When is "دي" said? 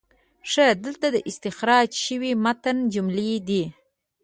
3.47-3.63